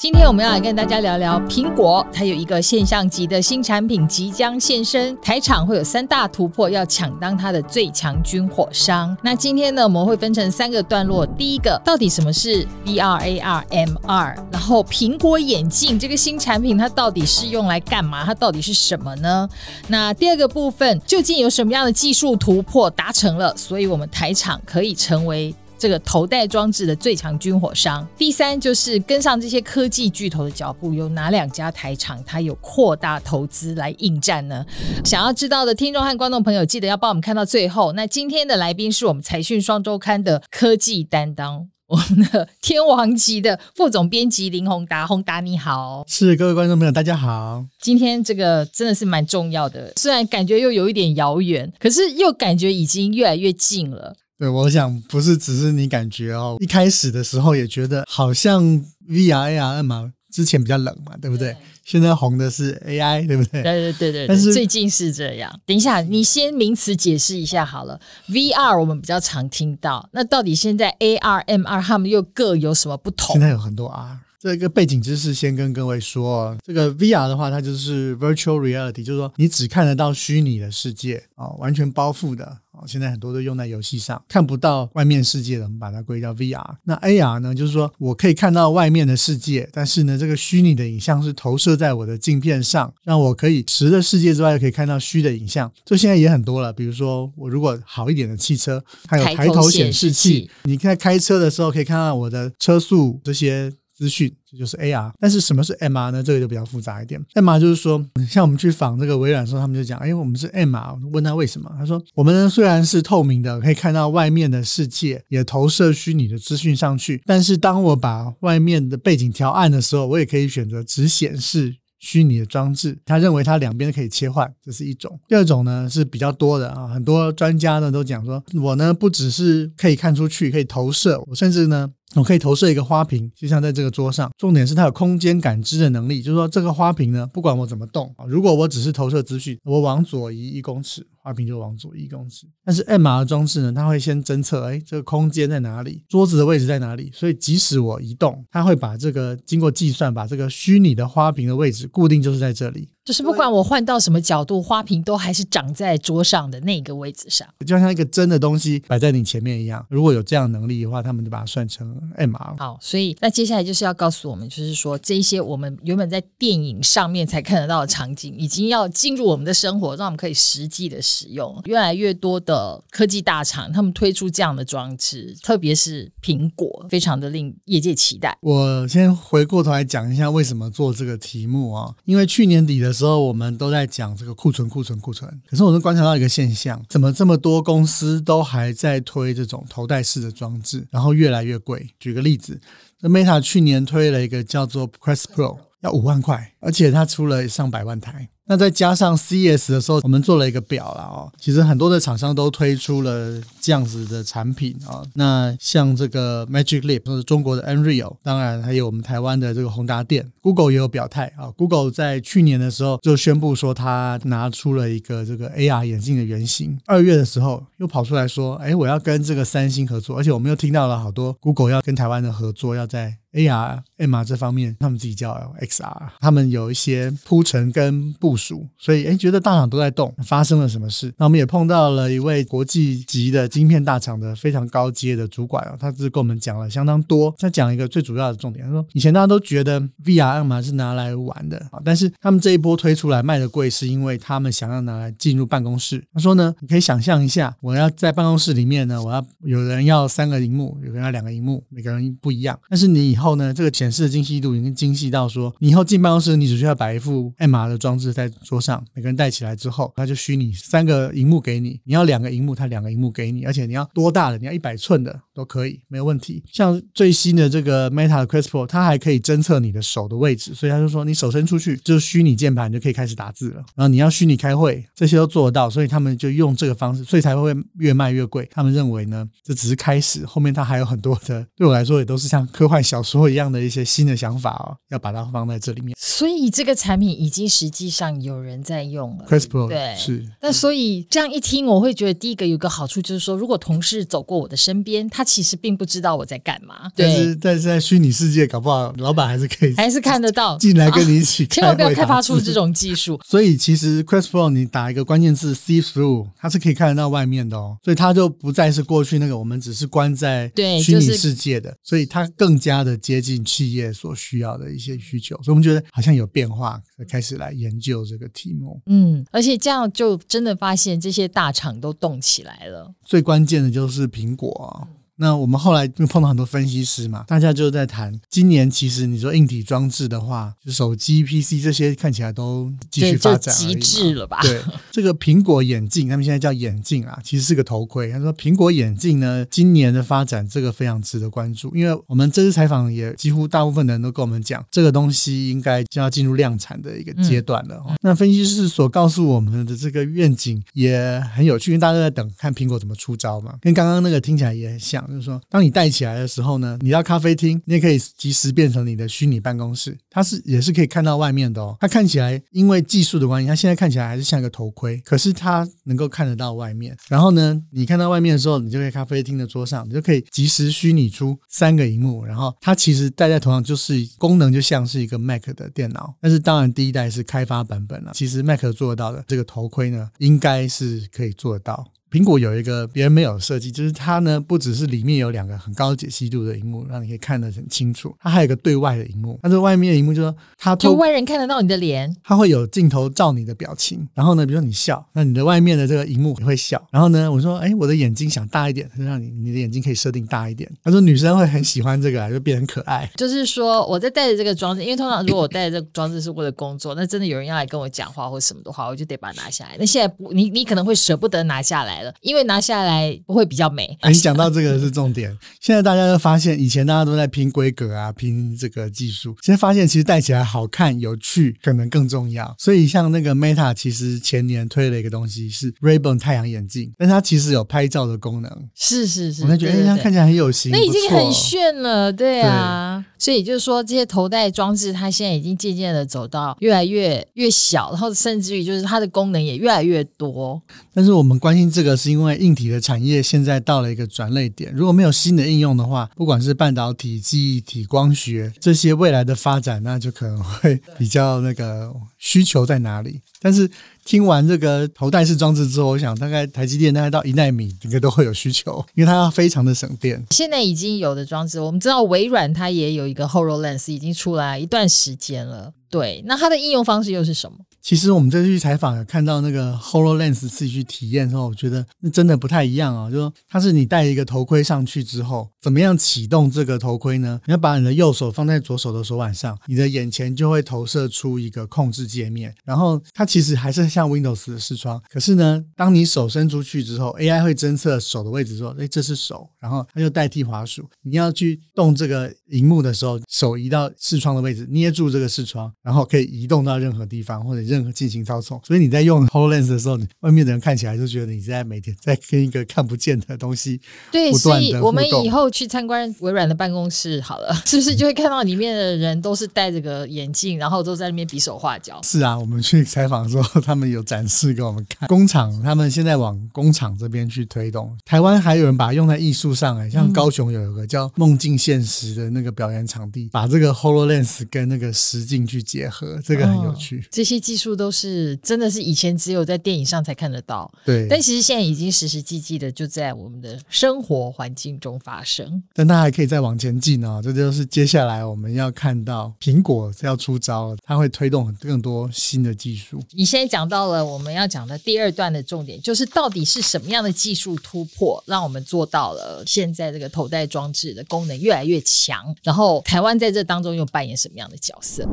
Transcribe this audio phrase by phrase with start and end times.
[0.00, 9.14] 今天我们要来跟大家聊聊苹果，它有一个现象级的新产品即将现身，台厂会有三大突破，要抢当它的最强军火商。
[9.22, 11.26] 那今天呢，我们会分成三个段落。
[11.26, 14.34] 第一个，到底什么是 VR、AR、MR？
[14.50, 18.24] 然后苹果眼镜这个新产品，它到底是用来干嘛？
[18.24, 19.46] 它到底是什么呢？
[19.88, 23.54] 那第二个部分，究竟有什么样的技术突破达成了？
[23.54, 25.54] 所以我们台厂可以成为。
[25.80, 28.06] 这个头戴装置的最强军火商。
[28.18, 34.64] 第三就是跟上这些科技巨头的脚步，有哪两家台厂它有扩大投资来应战呢？
[35.06, 37.92] 想要知道的听众和观众朋友，记得要帮我们看到最后。
[37.94, 47.64] 那今天的来宾是我们财讯双周刊的科技担当， 我们的天王级的副总编辑林宏达，宏达你好，是各位观众朋友大家好。
[47.80, 54.14] 今天这个真的是蛮重要的，虽然感觉又有一点遥远，可是又感觉已经越来越近了。
[54.40, 58.64] 对，我想不是只是你感觉哦，一开始的时候也觉得好像
[59.06, 61.52] VR、AR、MR 之前比较冷嘛，对不对？
[61.52, 63.62] 对现在红的是 AI，对不对？
[63.62, 64.26] 对对对对。
[64.26, 65.60] 但是最近是这样。
[65.66, 68.00] 等一下，你先名词解释一下好了。
[68.28, 73.34] VR 我们比较常听到，那到底现在 AR、MR 他们又各有什么不同？
[73.34, 74.20] 现在有很多 R。
[74.40, 82.86] 这个背景知识先跟各位说，这个 VR 的话，它就是 Virtual Reality，就是说你只看得到虚拟的世界啊，完全包覆的啊。
[82.86, 86.76] 现在很多都用在游戏上，看不到外面世界的，我们把它归叫 VR。
[86.84, 95.70] 那 AR 呢，就是说我可以看到外面的世界，但是呢，这个虚拟的影像是投射在我的镜片上，让我可以实的世界之外可以看到虚的影像。
[95.84, 103.70] 这现在也很多了，比如说我如果好一点的汽车，还有抬头显示器，你在开车的时候可以看到我的车速这些。
[104.00, 105.12] 资讯，这就是 AR。
[105.20, 106.22] 但是什么是 MR 呢？
[106.22, 107.22] 这个就比较复杂一点。
[107.34, 111.70] MR 就是说，像我们去访这个微软的时候，他们就讲：“哎，我们是 MR。”问他为什么？
[111.76, 117.20] 他说：“我们呢虽然是透明的，可以看到外面的世界，也投射虚拟的资讯上去。
[117.26, 122.98] 但是当我把外面的背景调暗的时候，我也可以选择只显示虚拟的装置。
[123.04, 125.20] 他认为他两边可以切换，这是一种。
[125.28, 134.30] 第二种呢是比较多的啊，很多专家呢都讲说，我呢不只是可以看出去，可以投射，我甚至呢。”我可以投射一个花瓶，就像在这个桌上。
[134.36, 142.46] 重点是它有空间感知的能力，就是说这个花瓶呢，不管我怎么动，如果我只是投射资讯，我往左移一公尺，花瓶就往左移一公尺。
[142.64, 152.88] 但是 MR 的装置呢，它会先侦测，哎，这个空间在哪里，桌子的位置在哪里，所以即使我移动，它会把这个经过计算，把这个虚拟的花瓶的位置固定，就是在这里。
[153.02, 159.84] 就是不管我换到什么角度，花瓶都还是长在桌上的那个位置上，就像一个真的东西摆在你前面一样。
[159.88, 162.58] 如果有这样能力的话，他们就把它算成 MR。
[162.58, 171.60] 好，所以那接下来就是要告诉我们，就是说这一些我们原本在电影上面才看得到的场景，已经要进入我们的生活，让我们可以实际的使用。
[171.64, 178.36] 越来越多的科技大厂，他们推出这样的装置，特别是苹果，非常的令业界期待。
[178.40, 183.30] 我先回过头来讲一下为什么做这个题目啊，因为去年底的时候。
[183.30, 185.28] 我们都在讲这个库存、库存、库存。
[185.46, 191.88] 可是我都观察到一个现象，怎么这么多公司都还在推这种头戴式的装置，然后越来越贵。
[191.98, 192.60] 举个例子，
[193.00, 198.28] 那 Meta 去年推了一个叫做 Quest Pro，要五万块，而且它出了上百万台。
[198.50, 201.30] 那再加上 C S 的时候，我们做了一个表了哦。
[201.38, 205.04] 其实很多的厂商都推出了这样子的产品啊。
[205.14, 211.46] 那像这个 Magic Leap，就是中国的 Nreal，当然还有我们台湾的这个宏达电，Google 也有表态啊。
[211.56, 216.76] Google 在去年的时候就宣布说，他拿出了一个这个 AR 眼镜的原型。
[216.86, 231.12] 二月的时候又跑出来说，哎，我要跟这个三星合作，而且我们又听到了好多 Google 要跟台湾的合作，要在 AR、MR 这方面，他们自己叫 XR，他们有一些铺陈跟部署，所以诶觉得大厂都在动，发生了什么事？
[231.18, 237.34] 那我们也碰到了一位国际级的晶片大厂的非常高阶的主管啊，他是跟我们讲了相当多。
[237.38, 246.02] 他讲一个最主要的重点，他说以前大家都觉得 VR、MR 是拿来玩的啊，但是他们这一波推出来卖的贵，是因为他们想要拿来进入办公室。
[246.14, 261.80] 他说呢，你可以想象一下，我要在办公室里面呢，我要有人要三个荧幕，有人要两个荧幕，每个人不一样，但是你以后呢，这个显示的精细度已经精细到说，你以后进办公室，你只需要摆一副 MR 的装置在桌上，每个人带起来之后，它就虚拟三个荧幕给你。
[261.84, 264.38] 你要两个荧幕，它两个荧幕给你，而且你要多大的？
[264.38, 266.42] 你要一百寸的都可以，没有问题。
[266.50, 273.56] 像最新的这个 Meta 的 Quest Pro，它还可以侦测你的手的位置，所以他就说，你手伸出去就是虚拟键盘，就可以开始打字了。
[273.74, 278.48] 然后你要虚拟开会，这些都做得到，所以他们就用这个方式，所以才会越卖越贵。
[278.50, 283.84] 他们认为呢，这只是开始，后面它还有很多的，对我来说也都是像科幻小说一样的一些。
[283.90, 285.96] 新的想法哦，要把它放在这里面。
[285.98, 289.24] 所以这个产品已经实际上上有人在用了。
[289.28, 290.24] Pro 对，是。
[290.42, 296.90] 那所以这样一听，我会觉得第一个有个好处就是说，如果同事走过我的身边，他其实并不知道我在干嘛。
[296.94, 301.46] 但是但是在虚拟世界，搞不好老板还是可以，还是看得到进来跟你一起、啊。
[301.50, 303.20] 千万不要开发出这种技术。
[303.26, 307.78] 所以其实 Pro 你打一个关键字 “see through”，它是可以看得到外面的哦。
[307.82, 310.50] 所以它就不再是过去那个我们只是关在
[310.82, 315.34] 虚拟世界的，所以它更加的接近企业所需要的一些需求。
[315.36, 318.80] 所以我们觉得好像有变化，开始来研究这个题目。
[318.86, 322.92] 嗯，而且这样就真的发现这些大厂都动起来了。
[323.04, 324.88] 最关键的就是苹果啊。
[325.20, 334.40] 那我们后来就碰到很多分析师嘛，大家就在谈，今年其实你说硬体装置的话，就手机、PC 这些看起来都继续发展，极致了吧？
[334.40, 338.10] 对， 这个苹果眼镜，他们现在叫眼镜啊，其实是个头盔。
[338.10, 347.78] 他说苹果眼镜呢，今年的发展这个非常值得关注，因为我们这次采访也几乎大部分的人都跟我们讲，这个东西应该就要进入量产的一个阶段了。
[347.86, 355.06] 嗯、那分析师所告诉我们的这个愿景也很有趣，因为大家都在等看苹果怎么出招嘛，跟刚刚那个听起来也很像。
[355.10, 361.76] 就是说，当你戴起来的时候呢，你到咖啡厅，你也可以及时变成你的虚拟办公室，它是也是可以看到外面的哦。
[361.80, 366.96] 它看起来因为技术的关系，它现在看起来还是像一个头盔，可是它能够看得到外面。
[367.08, 372.24] 然后呢，你看到外面的时候，你就可以咖啡厅的桌上，你就可以及时虚拟出三个荧幕。
[372.24, 378.12] 然后它其实戴在头上就是功能就像是一个 Mac 的电脑，但是当然第一代是开发版本了。
[378.14, 381.86] 其实 Mac 做得到的这个头盔呢，应该是可以做得到。
[382.10, 389.38] 苹果有一个别人没有设计，就是它呢不只是里面有两个很高解析度的荧幕，让你可以看得很清楚，它还有一个对外的荧幕。
[389.42, 394.06] 它这外面的荧幕就是说它就外人看得到你的脸，它会有镜头照你的表情。
[394.14, 396.84] 然后呢，比如说你笑，那你的外面的这个荧幕也会笑。
[396.90, 400.70] 然后呢，我说，哎，我的眼睛想大一点，就让你你的眼睛可以设定大一点。
[400.82, 403.08] 他说女生会很喜欢这个，就变很可爱。
[403.16, 409.76] 就是说我在戴着这个装置，因为通常如果我戴着这个装置是为了工作，那真的有人要来跟我讲话或什么的话，我就得把它拿下来。
[409.78, 413.10] 那现在不，你你可能会舍不得拿下来了，因为拿下来。
[413.26, 413.96] 不会比较美。
[414.08, 415.36] 你讲到这个是重点。
[415.60, 419.36] 现在大家都发现，以前大家都在拼规格啊，拼这个技术。
[419.42, 422.54] 现在发现，其实戴起来好看、有趣，可能更重要。
[422.58, 428.50] 所以，像那个 Meta，其实前年推了一个东西是 Ray-Ban 太阳眼镜，但它其实有拍照的功能。
[428.74, 433.04] 是是是，我觉得它看起来很有型，那已经很炫了，对啊。
[433.06, 440.60] 对所以就是说，这些头戴装置，它现在已经渐渐的走到越来越越小，然后甚至于就是它的功能也越来越多。
[440.94, 444.72] 但是我们关心这个，是因为硬体的产业现在到了一个转捩点。
[444.74, 453.20] 如果没有新的应用的话，不管是半导体、记忆体、光学这些未来的发展，那就可能会比较那个需求在哪里。
[453.42, 453.70] 但是
[454.04, 460.22] 听完这个头戴式装置之后，我想大概台积电大概到一奈米应该都会有需求， 因为它要非常的省电。
[460.30, 465.72] 现在已经有的装置，我们知道微软它也有一个 HoloLens 已经出来一段时间了。
[465.88, 467.58] 对，那它的应用方式又是什么？
[467.82, 473.10] 其实我们这次去采访有看到那个 HoloLens 自己去体验之后，我觉得那真的不太一样啊、哦。
[473.10, 477.40] 就说它是你戴一个头盔上去之后，怎么样启动这个头盔呢？
[477.46, 482.54] 你要把你的右手放在左手的手腕上，你的眼前就会投射出一个控制界面。
[482.64, 490.88] 然后它其实还是像 Windows 的视窗，可是呢，当你手伸出去之后，AI 会侦测手的位置，说：“哎，这是手。”然后它就代替滑鼠。
[491.02, 495.72] 你要去动这个荧幕的时候，手移到视窗的位置，捏住这个视窗。
[495.82, 503.80] 然后可以移动到任何地方或者任何进行操纵，所以你在用 HoloLens 的时候，你外面的人看起来就觉得你在每天在跟一个看不见的东西。
[504.10, 512.00] 对，所以我们以后去参观微软的办公室好了， 是不是就会看到里面的人都是戴着个眼镜，然后都在那边比手画脚？
[512.02, 517.96] 是啊，我们去采访的时候，他们有展示给我们看工厂，他们现在往工厂这边去推动。
[518.04, 526.18] 台湾还有人把它用在艺术上，哎，像高雄有一个叫梦境现实的那个表演场地，把这个 HoloLens 跟那个实境去结合。
[526.24, 531.06] 这个很有趣，哦、这些技术都是真的是以前只有在电影上才看得到，对。
[531.08, 535.62] 但其实现在已经实实际际的就在我们的生活环境中发生。
[535.74, 543.02] 但它还可以再往前进哦，这就是接下来我们要看到苹果要出招了，它会推动更多新的技术。
[543.12, 555.06] 你现在讲到了我们要讲的第二段的重点，就是到底是什么样的技术突破，让我们做到了现在这个头戴装置的功能越来越强，然后台湾在这当中又扮演什么样的角色？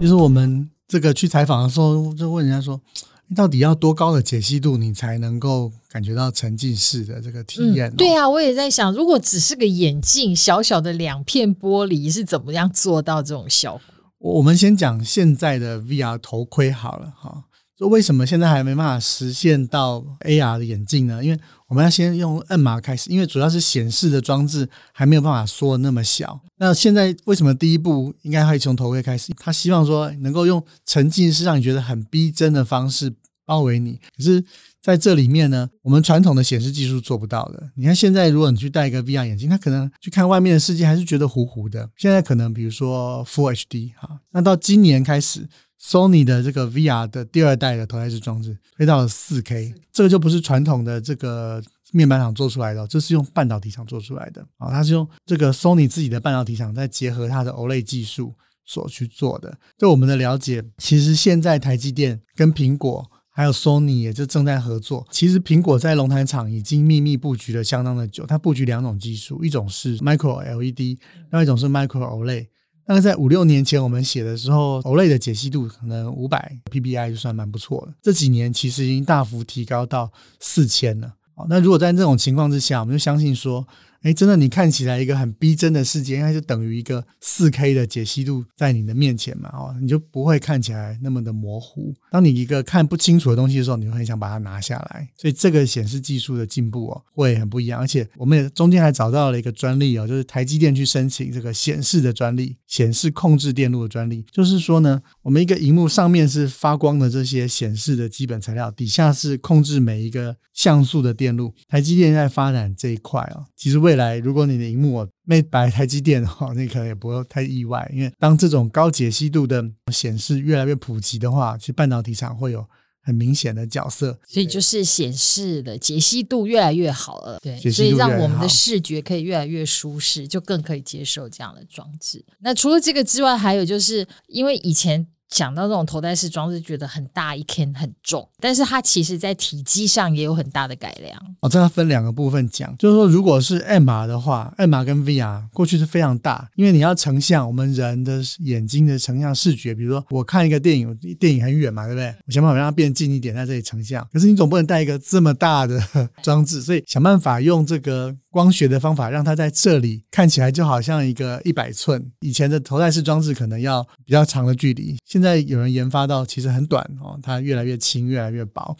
[0.00, 2.78] 其实我们这个去采访的时候，就问人家说
[3.26, 13.80] ：“你到底要多高的解析度，你才能够感觉到沉浸式的这个体验？”嗯，对啊，我也在想，如果只是个眼镜，小小的两片玻璃，是怎么样做到这种效
[14.18, 14.34] 果？
[14.34, 17.44] 我们先讲现在的 VR 头盔好了哈。
[17.76, 21.24] 说为什么现在还没办法实现到 AR 的眼镜呢？
[21.24, 26.40] 因为我们要先用摁码开始，因为主要是显示的装置还没有办法缩那么小。
[26.56, 29.32] 那现在为什么第一步应该会从头盔开始？
[29.36, 33.12] 他希望说能够用沉浸式让你觉得很逼真的方式
[33.44, 33.98] 包围你。
[34.16, 34.44] 可是
[34.80, 37.70] 在这里面呢，我们传统的显示技术做不到的。
[37.74, 41.90] 你看现在如果你去戴一个 VR 眼镜，他可能去看外面的世界还是觉得糊糊的。
[41.96, 45.48] 现在可能比如说 Full HD 哈，那到今年开始。
[45.84, 51.62] Sony 的这个 VR 的第二代的头戴式装置推到了 4K，这个就不是传统的这个
[51.92, 58.32] 面板厂做出来的，这是用半导体厂做出来的啊，它是用这个 Sony 自己的半导体厂再结合它的 OLED 技术
[58.64, 59.58] 所去做的。
[59.76, 65.06] 对我们的了解，其实现在台积电跟苹果还有 Sony 也就正在合作。
[65.10, 70.98] 其实苹果在龙潭厂已经秘密布局了相当的久，它布局两种技术，一种是 Micro LED，另
[71.32, 72.46] 外一种是 Micro OLED。
[72.86, 77.94] 那个在五六年前我们写的时候，Olay 的解析度可能五百 PPI 就算蛮不错了。
[78.02, 81.14] 这几年其实已经大幅提高到四千了。
[81.34, 83.66] 好，那如果在这种情况之下，我们就相信说。
[84.04, 91.94] 哎，真的，你看起来一个很逼真的世界，应该就等于一个四 K 的解析度在你的面前嘛，哦，你就不会看起来那么的模糊。
[92.10, 95.08] 当你一个看不清楚的东西的时候，你会很想把它拿下来。
[95.16, 97.80] 所以这个显示技术的进步哦，会很不一样。
[97.80, 104.22] 而且我们也中间还找到了一个专利哦，就是台积电去申请这个显示的专利，显示控制电路的专利。
[104.30, 111.54] 就是说呢，我们一个荧幕上面是发光的这些显示的基本材料，底下是控制每一个像素的电路。
[111.68, 117.88] 台积电在发展这一块哦，其实为未来，如果你的荧幕没摆台积电的话，那可能也不会太意外。
[117.94, 122.66] 因为当这种高解析度的显示越来越普及的话，其实半导体厂会有
[123.00, 124.18] 很明显的角色。
[124.26, 132.24] 所以就是显示的解析度越来越好了，对，所以让我们的视觉可以越来越舒适，就更可以接受这样的装置。
[132.40, 135.06] 那除了这个之外，还有就是因为以前。
[135.34, 141.20] 讲到这种头戴式装置，觉得很大一坑很重，但是它其实在体积上也有很大的改良。
[141.40, 152.14] 哦，这要分两个部分讲，就是说，如果是 MR 的话，MR 跟 VR 过去是非常大，因为你要成像我们人的眼睛的成像视觉，比如说我看一个电影，电影很远嘛，对不对？
[152.28, 154.06] 我想办法让它变近一点，在这里成像。
[154.12, 155.82] 可是你总不能带一个这么大的
[156.22, 158.14] 装置，所以想办法用这个。
[158.34, 162.04] 光学的方法让它在这里看起来就好像一个一百寸。
[162.18, 168.76] 以前的头戴式装置可能要比较长的距离，现在在有人研发到其实很短哦，它越来越轻，越来越薄。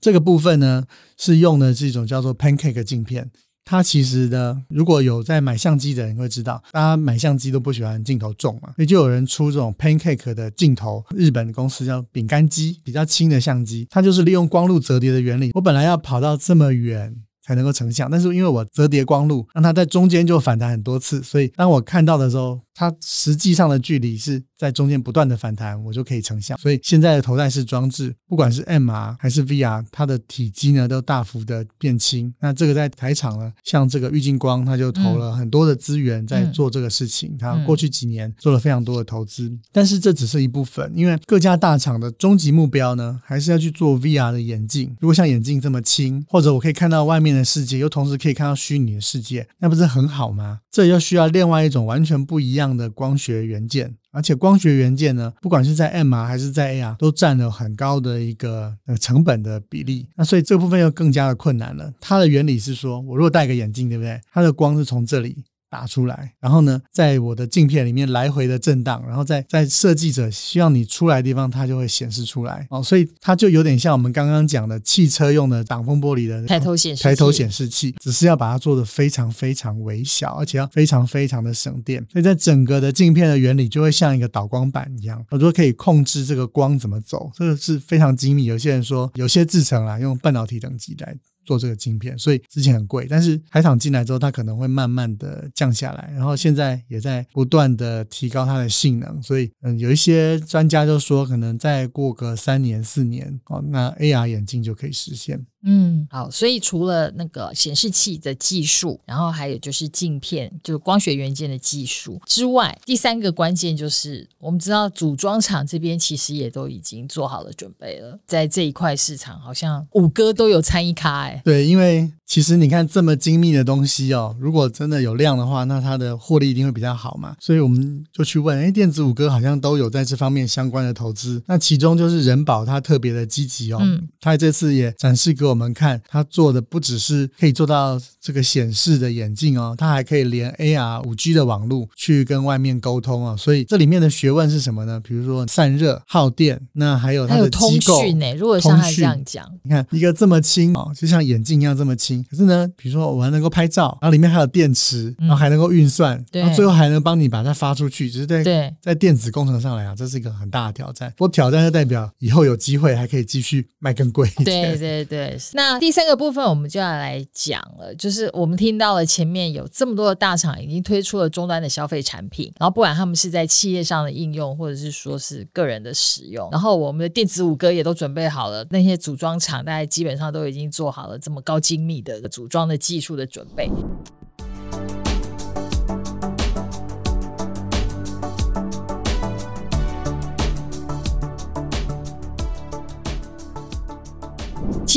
[0.00, 0.84] 这个部分呢
[1.16, 3.28] 是用的这种叫做 Pancake 镜片。
[3.64, 11.04] 它其实呢，如果有在买相机的人会知道，大家买相机都不喜欢镜头重嘛，所以就有人出这种 Pancake 的镜头。
[11.10, 15.50] 日本公司叫饼干机，比较轻的相机，它就是利用光路折叠的原理。
[15.54, 17.14] 我本来要跑到这么远。
[17.48, 26.56] 才能够成像，但是因为我折叠光路，让它在中间就反弹很多次，所以当我看到的时候，它实际上的距离是在中间不断的反弹，我就可以成像。
[26.58, 32.32] 所以现在的头戴式装置，不管是 MR 还是 VR，它的体积呢都大幅的变轻。
[32.38, 37.36] 那这个在台场呢，像这个玉晶光，它就投了很多的资源在做这个事情。
[37.36, 44.96] 它过去几年做了非常多的投资，但是这只是一部分，因为各家大厂的终极目标呢，还是要去做 VR 的眼镜。
[45.00, 50.60] 如果像眼镜这么轻，或者我可以看到外面的世界，又同时可以看到虚拟的世界，那不是很好吗？
[50.70, 60.06] 这又需要另外一种完全不一样的光学元件，而且光学元件呢，不管是在 MR 还是在 AR，都占了很高的一个呃成本的比例。
[60.16, 61.92] 那所以这部分又更加的困难了。
[62.00, 64.20] 它的原理是说，我如果戴个眼镜，对不对？
[64.32, 65.44] 它的光是从这里。
[65.70, 88.44] 打出来，然后呢，在我的镜片里面来回的震荡，然后在在设计者希望你出来的地方，它就会显示出来哦，所以它就有点像我们刚刚讲的汽车用的挡风玻璃的抬头显示抬头显示器，只是要把它做的非常非常微小，而且要非常非常的省电，所以在整个的镜片的原理就会像一个导光板一样，我说可以控制这个光怎么走，这个是非常精密。
[88.44, 91.16] 有些人说有些制成啊，用半导体等级来。
[91.48, 105.46] 做这个晶片，所以之前很贵，但是台厂进来之后，它可能会慢慢的降下来，然后现在也在不断的提高它的性能，所以嗯，有一些专家就说，可能再过个三年四年哦，那 AR 眼镜就可以实现。
[105.64, 121.42] 嗯，好，所以除了那个显示器的技术，然后还有就是镜片，就是光学元件的技术之外，第三个关键就是我们知道组装厂这边其实也都已经做好了准备了，在这一块市场，好像五哥都有参与卡哎。
[121.44, 127.34] 对，因为其实你看这么精密的东西哦，如果真的有量的话，那它的获利一定会比较好嘛。
[127.40, 131.42] 所以我们就去问，哎，电子五哥好像都有在这方面相关的投资。
[131.46, 133.78] 那其中就是人保，它特别的积极哦。
[133.80, 143.34] 嗯，它这次也展示给我们看，他做的不只是可以做到这个显示的眼镜哦，它还可以连 AR 五 G 的网络去跟外面沟通哦。
[143.38, 145.00] 所以这里面的学问是什么呢？
[145.00, 148.34] 比如说散热、耗电，那还有它的机构通讯呢。
[148.34, 152.17] 如果像他这样讲，你看一个这么轻哦，就像眼镜一样这么轻。
[152.24, 161.10] 可是呢，比如说我还能够拍照，然后里面还有电池，然后还能够运算，对，然后最后还能帮你把它发出去，只是在对在电子工程上来讲，这是一个很大的挑战。
[161.16, 164.76] 不过挑战就代表以后有机会还可以继续卖更贵一点。
[164.76, 165.38] 对对对。
[165.52, 183.70] 那第三个部分我们就要来讲了，就是我们听到了前面有这么多的大厂已经推出了终端的消费产品，然后不管他们是在企业上的应用，或者是说是个人的使用，然后我们的电子五哥也都准备好了，那些组装厂大概基本上都已经做好了这么高精密的的组装的技术的准备。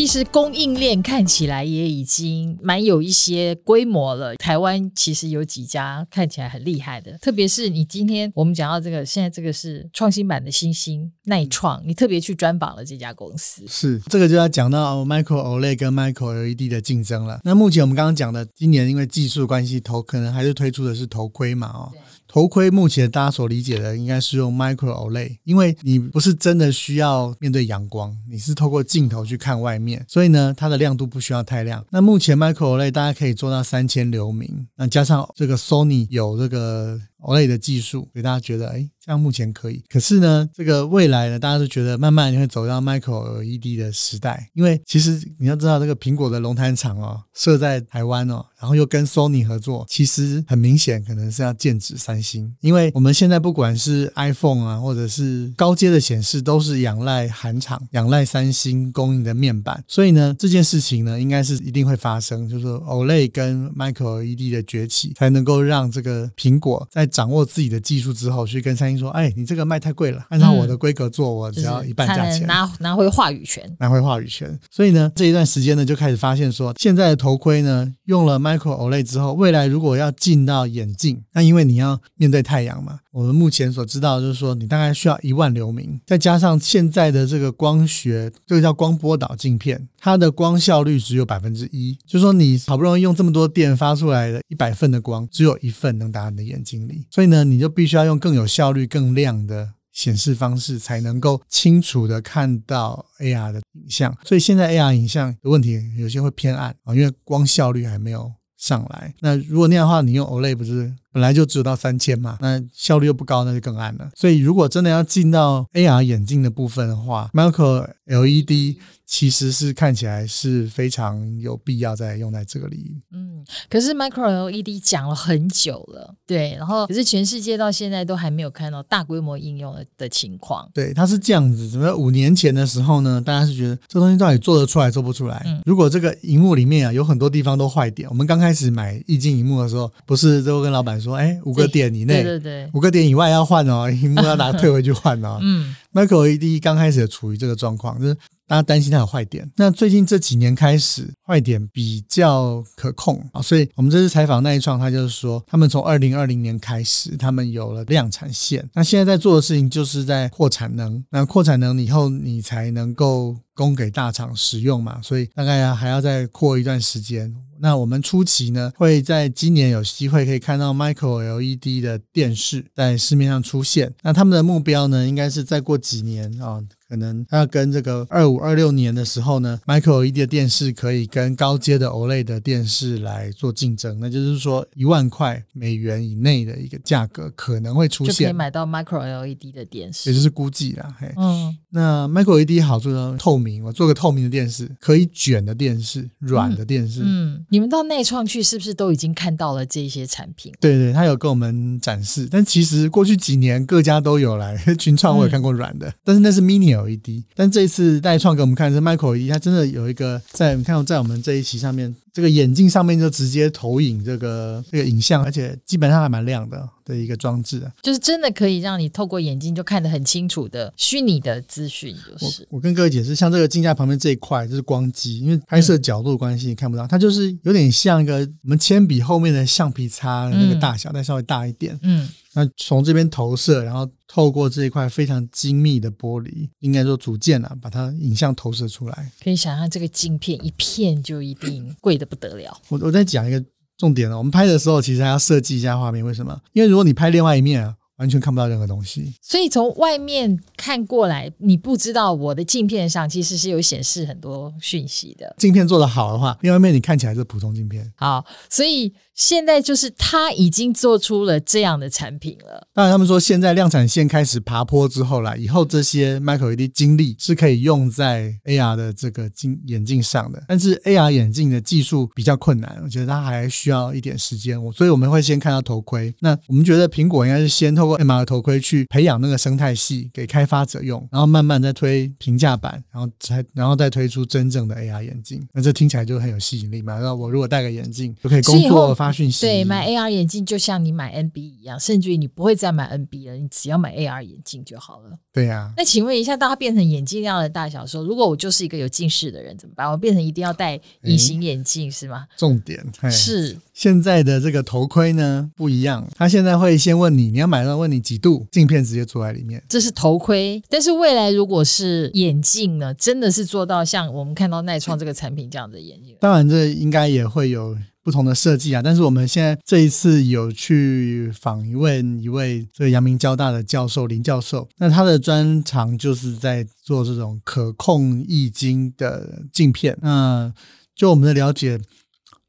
[0.01, 4.35] 其实供应链看起来也已经蛮有一些规模了。
[4.37, 13.63] 台湾其实有几家看起来很厉害的，特别是你今天我们讲到这个，现在这个是创新版的新兴耐创，你特别去专访了这家公司。
[13.67, 17.39] 是这个就要讲到 Micro OLED 跟 Micro LED 的竞争了。
[17.43, 21.91] 那目前我们刚刚讲的，今年因为技术关系，头可能还是推出的是头盔嘛，哦。
[22.31, 31.85] 头盔目前大家所理解的应该是用 Micro OLED，因为你不是真的需要面对阳光，你是透过镜头去看外面，所以呢，它的亮度不需要太亮。
[31.89, 38.89] 那目前 Micro OLED 大家可以做到三千流明，那加上这个 Sony 有这个 OLED 的技术，给大家觉得哎。
[39.03, 68.99] 像目前可以，可是呢，这个未来呢，大家都觉得慢慢你会走到 Micro LED 的时代，因为其实你要知道，这个苹果的龙潭厂哦，设在台湾哦，然后又跟 Sony 合作，其实很明显可能是要剑指三星，因为我们现在不管是 iPhone 啊，或者是高阶的显示，都是仰赖韩厂、仰赖三星供应的面板，所以呢，这件事情呢，应该是一定会发生，就是说 OLED 跟 Micro LED 的崛起，才能够让这个苹果在掌握自己的技术之后，去跟三星。
[68.99, 74.59] 说，哎，你这个卖太贵了，按照我的规格做，我只要一半价钱，拿拿回话语权，拿回话语权。
[74.69, 98.81] 所以呢，这一段时间呢，就开始发现说，现在的头盔呢，用了 Micro OLED 之后，未来如果要进到眼镜，那因为你要面对太阳嘛，我们目前所知道就是说，你大概需要一万流明，再加上现在的这个光学，这个叫光波导镜片，它的光效率只有百分之一，就是说你好不容易用这么多电发出来的一百份的光，只有一份能打你的眼睛里，所以呢，你就必须要用更有效率。
[98.91, 104.17] 更亮的显示方式，才能够清楚的看到 AR 的影像。
[104.25, 109.13] 所以现在 AR 影像的问题有些会偏暗啊，因为光效率还没有上来。
[109.21, 112.37] 那如果那样的话，你用 OLED 不是本来就只有到三千嘛？
[112.41, 114.09] 那效率又不高，那就更暗了。
[114.15, 118.77] 所以如果真的要进到 AR 眼镜的部分的话，Micro LED。
[119.11, 122.97] 其实是看起来是非常有必要再用在这个领域。
[123.11, 130.65] 嗯，可是 Micro LED 讲了很久了，对，然后可是全世界到现在都还没有看到大规模应用的的情况。
[130.73, 133.21] 对，它是这样子，怎么五年前的时候呢？
[133.21, 135.43] 大家是觉得这东西到底做得出来做不出来？
[135.45, 145.37] 嗯，如果这个荧幕里面啊有很多地方都坏点，我们刚开始买液晶荧幕的时候，不是都跟老板说，哎，五个点以内，对对对，五个点以外要换哦，荧幕要拿 退回去换哦。
[145.41, 148.15] 嗯，Micro LED 刚开始也处于这个状况，就是。
[148.51, 167.33] 大家担心它有坏点，那最近这几年开始坏点比较可控啊，所以我们这次采访錼创，他就是说，他们从二零二零年开始，他们有了量产线，那现在在做的事情就是在扩产能，那扩产能以后你才能够供给大厂使用嘛，所以大概还要再扩一段时间。
[167.61, 176.61] 那我们初期呢，会在今年有机会可以看到 Micro LED 的电视在市面上出现，那他们的目标呢，应该是再过几年啊。
[176.91, 190.93] 可能要跟这个二五二六年的时候呢，Micro LED 的电视可以跟高阶的 OLED 的电视来做竞争，那就是说一万块美元以内的一个价格可能会出现，就可以买到 Micro LED 的电视，也就是估计啦。
[190.99, 197.01] 嘿，嗯，那 Micro LED 好处呢，透明，我做个透明的电视，可以卷的电视，软的电视。
[197.01, 200.51] 嗯，嗯，你们到内创去是不是都已经看到了这些产品？
[200.59, 206.71] 对对，他有跟我们展示，但其实过去几年各家都有来，群创我也看过软的，嗯、 但是那是 Mini。
[206.81, 216.67] LED，但这一次代创给我们看是 Micro LED，它真的有一个在，你看在我们这一期上面，这个眼镜上面就直接投影这个这个影像，而且基本上还蛮亮的。
[216.91, 221.95] 的一个装置啊，就是真的可以让你透过眼睛就看得很清楚的虚拟的资讯。
[221.95, 231.79] 就是我，我跟各位解释，像这个镜架旁边这一块就是光机，因为拍摄角度关系你看不到，它就是有点像一个我们铅笔后面的橡皮擦的那个大小，再、嗯、稍微大一点。
[231.81, 239.11] 嗯，那从这边投射，然后透过这一块非常精密的玻璃，应该说组件啊，把它影像投射出来。
[239.23, 242.59] 可以想象这个镜片一片就一定贵的不得了。
[242.67, 243.41] 我我再讲一个。
[243.81, 246.39] 重点了，我们拍的时候其实还要设计一下画面，为什么？
[246.53, 249.15] 因为如果你拍另外一面啊，完全看不到任何东西。
[249.23, 255.35] 所以从外面看过来，你不知道我的镜片上其实是有显示很多讯息的。
[255.39, 257.91] 镜片做得好的话，另外一面你看起来是普通镜片。
[257.95, 258.93] 好，所以。
[259.21, 262.67] 现在就是他已经做出了这样的产品了。
[262.73, 270.43] 当然，他们说现在量产线开始爬坡之后啦，以后这些 micro LED 晶粒是可以用在 AR 的这个镜眼镜上的。
[270.47, 274.61] 但是 AR 眼镜的技术比较困难，我觉得它还需要一点时间。
[274.61, 276.11] 我所以我们会先看到头盔。
[276.19, 285.47] 那我们觉得苹果应该是先透过 MR 头盔去培养那个生态系给开发者用，然后慢慢再推平价版，然后才然后再推出真正的 AR 眼镜。
[285.53, 286.97] 那这听起来就很有吸引力嘛？
[286.99, 288.95] 那我如果戴个眼镜就可以工作。
[289.01, 289.45] 发讯息。
[289.45, 295.17] 对，买 AR 眼镜就像你买 NB 一样，甚至于你不会再买 NB 了，你只要买 AR 眼镜就好了。
[295.33, 295.73] 对呀、啊。
[295.77, 299.89] 那请问一下，当它变成眼镜那样的大小时候，如果我就是一个有近视的人怎么办？
[299.89, 302.27] 我变成一定要戴隐形眼镜是吗？
[302.37, 309.61] 重点是现在的这个头盔呢不一样，它现在会先问你，你要买到问你几度，镜片直接坐在里面。
[309.69, 316.15] 这是头盔，但是未来如果是眼镜呢，真的是做到像我们看到耐创这个产品这样的眼镜？
[316.19, 317.77] 当然，这应该也会有。
[318.03, 329.97] 不同的设计啊，但是我们现在这一次有去访问一位这个阳明交大的教授林教授，那他的专长就是在做这种可控液晶的镜片。
[330.01, 330.51] 那
[330.95, 331.79] 就我们的了解，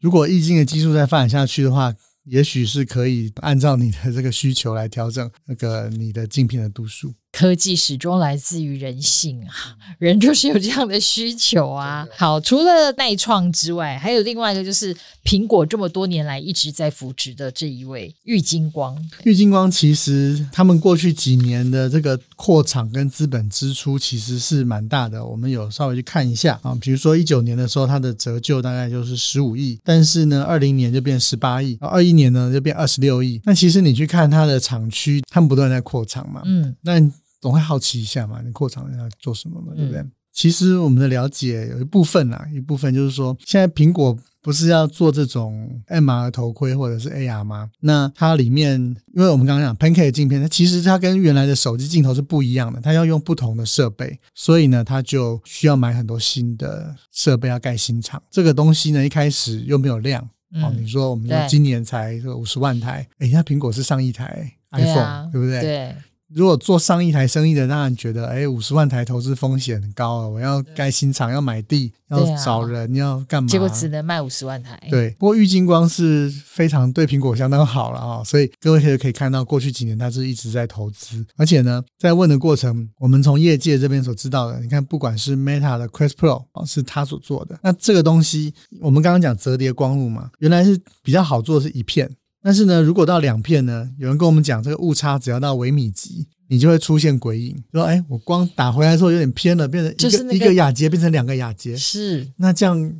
[0.00, 7.12] 如果液晶的技术再发展下去的话，也许是可以按照你的这个需求来调整那个你的镜片的度数。
[7.32, 12.06] 科技始终来自于人性啊，人就是有这样的需求啊。
[12.14, 18.96] 好，除了耐创之外，还有另外一个就是苹果这么多年来一直在扶植的这一位玉金光。
[19.24, 25.24] 玉金光其实他们过去几年的这个扩厂跟资本支出其实是蛮大的。
[25.24, 33.40] 我们有稍微去看一下啊，比如说一九年的时候，它的折旧大概就是十五亿，但是呢，二零年就变十八亿，二一年呢就变二十六亿。
[33.44, 37.10] 那其实你去看它的厂区，他们不断在扩厂嘛，嗯，那。
[37.42, 40.00] 总会好奇一下嘛，你扩厂要做什么嘛，对不对？
[40.00, 47.70] 嗯、其实我们的了解有一部分啊，一部分就是说，现在苹果不是要做这种 MR 头盔或者是 AR 吗？
[47.80, 48.80] 那它里面，
[49.14, 58.22] 因为我们刚刚讲 Pancake 镜片，它其实它跟原来的手机镜头是不一样的，它要用不同的设备，所以呢，它就需要买很多新的设备，要盖新厂。
[58.30, 65.60] 这个东西呢，一开始又没有量，嗯、哦，你说我们今年才五十万台，哎，那苹果是上亿台 iPhone，对，啊、对不对？
[65.60, 65.96] 对。
[66.34, 70.28] 如果做上亿台生意的，当然觉得，哎，五十万台投资风险很高了！
[70.28, 73.48] 我要盖新厂，要买地，要找人，啊、要干嘛？
[73.48, 74.80] 结果只能卖五十万台。
[74.90, 92.10] 对，不过玉金光是非常对苹果相当好了啊，所以各位可以可以看到，过去几年它是一直在投资，而且呢，在问的过程，我们从业界这边所知道的，你看，不管是 Meta 的 Quest Pro 啊，是他所做的，那这个东西，我们刚刚讲折叠光路嘛，原来是比较好做的是一片。
[92.42, 97.62] 但是呢，如果到两片呢，有人跟我们讲，这个误差只要到微米级，你就会出现鬼影。
[97.72, 102.92] 说，哎，我光打回来之后有点偏了，变成一个、就是那个、一个亚节变成两个亚节，是那这样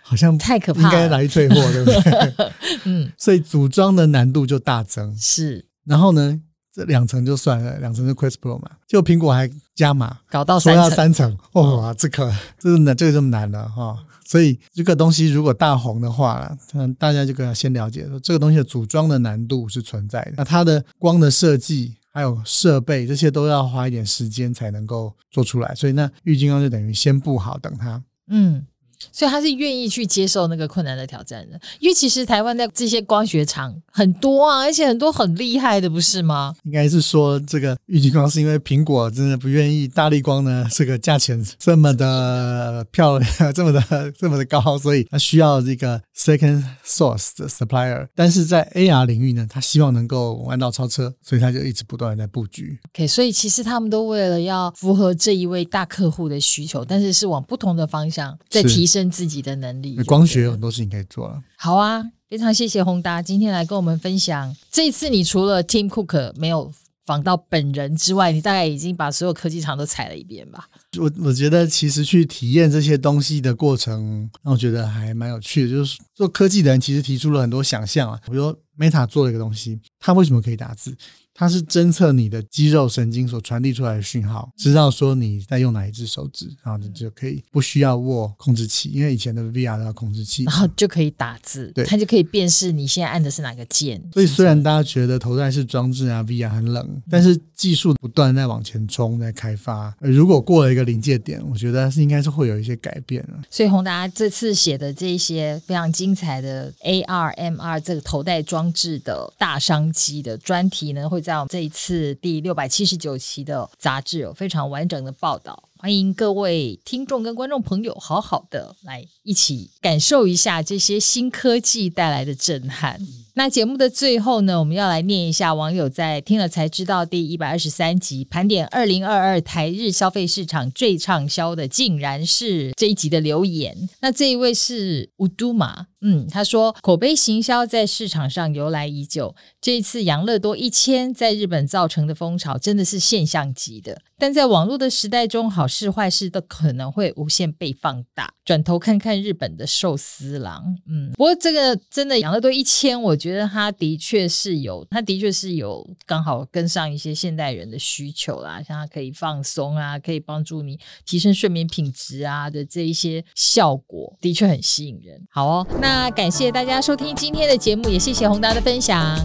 [0.00, 2.52] 好像太可怕，应该来去退货，对不对？
[2.84, 5.14] 嗯，所以组装的难度就大增。
[5.18, 6.40] 是，然后呢，
[6.74, 13.98] 这两层就算了，两层是 Quest Pro 嘛，结果苹果还加码，搞到三层，说要三层，哇，这个这个难，这个这么难了哈。
[14.28, 20.34] 所以这个东西如果大红的话，嗯，大家就可以先了解说，这个东西的组装的难度是存在的。
[20.36, 25.74] 那它的光的设计还有设备这些都要花一点时间才能够做出来。
[25.74, 28.04] 所以那玉晶光就等于先布好等它。
[28.28, 28.66] 嗯。
[29.12, 36.54] 所以他是愿意去接受那个困难的挑战的，因为其实台湾的这些光学厂很多啊，而且很多很厉害的，不是吗？
[36.64, 48.06] 应该是说这个玉晶光是因为苹果真的不愿意大立光呢， 这个价钱这么的漂亮， 这么的这么的高，所以他需要这个 second source 的 supplier。
[48.14, 52.78] 但是在 AR 领域呢，他希望能够弯道超车，所以他就一直不断的在布局。
[52.94, 59.08] OK，所以其实他们都为了要符合这一位大客户的需求，但是是往不同的方向在提升。
[59.18, 61.42] 自己的能力，光学有很多事情可以做了。
[61.56, 64.54] 好啊，非常谢谢宏达今天来跟我们分享。
[64.70, 66.72] 这一次你除了 Tim Cook 没有
[67.04, 70.68] 访到本人之外，你大概已经把所有科技厂都踩了一遍吧？
[70.98, 75.70] 我我觉得其实去体验这些东西的过程，让我觉得还蛮有趣的。
[75.70, 80.96] 就是做科技的人其实提出了很多想象啊，比如说 Meta 做了一个东西，它为什么可以打字？
[81.38, 94.02] 它是侦测你的肌肉神经所传递出来的讯号，知道说你在用哪一只手指，然后你就可以不需要握控制器，因为以前的 VR 都要控制器，然后就可以打字，对，它就可以辨识你现在按的是哪个键。
[94.12, 99.94] 所以虽然大家觉得头戴式装置啊 VR 很冷，但是技术不断在往前冲，在开发。
[100.00, 103.40] 而如果过了一个临界点，我觉得是应该是会有一些改变了。
[103.48, 112.14] 所以宏达这次写的这一些非常精彩的 AR MR 这个头戴装置的大商机的专题呢，会在我们这一次。
[112.22, 122.98] 第六百七十九期的杂志有非常完整的报道，欢迎各位听众跟观众朋友好好的来一起感受一下这些新科技带来的震撼。
[123.34, 133.88] 那节目的最后呢，我们要来念一下网友在听了才知道第一百二十三集盘点二零二二台日消费市场最畅销的，竟然是这一集的留言。
[134.00, 135.86] 那这一位是乌都玛。
[136.00, 144.00] 嗯，他说口碑行销在市场上由来已久，这一次养乐多一千在日本造成的风潮真的是现象级的。
[144.16, 148.32] 但在网络的时代中，好事坏事都可能会无限被放大。
[148.44, 165.20] 转头看看日本的寿司郎，嗯，不过这个真的养乐多一千，我觉得它的确是有，它的确是有刚好跟上一些现代人的需求啦，像它可以放松啊，可以帮助你提升睡眠品质啊的这一些效果，的确很吸引人。
[165.30, 165.87] 好哦，那。
[165.88, 169.16] 那感谢大家收听今天的节目，也谢谢宏达的分享，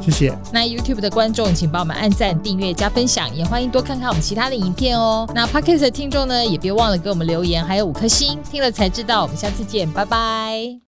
[0.00, 0.38] 谢谢。
[0.50, 5.28] 那 YouTube 的观众，请帮我们按赞、订阅、加分享，也欢迎多看看我们其他的影片哦。
[5.34, 9.24] 那 Podcast 的听众呢，也别忘了给我们留言，还有五颗星，听了才知道。
[9.24, 10.78] 我们下次见，拜拜。